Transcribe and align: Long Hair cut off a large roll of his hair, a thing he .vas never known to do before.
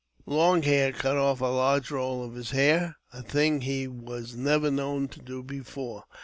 Long 0.25 0.63
Hair 0.63 0.93
cut 0.93 1.15
off 1.15 1.41
a 1.41 1.45
large 1.45 1.91
roll 1.91 2.23
of 2.23 2.33
his 2.33 2.49
hair, 2.49 2.97
a 3.13 3.21
thing 3.21 3.61
he 3.61 3.85
.vas 3.85 4.35
never 4.35 4.71
known 4.71 5.07
to 5.09 5.19
do 5.19 5.43
before. 5.43 6.05